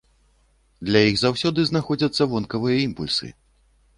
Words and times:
Для 0.89 1.01
іх 1.09 1.19
заўсёды 1.23 1.65
знаходзяцца 1.69 2.27
вонкавыя 2.33 2.79
імпульсы. 2.87 3.31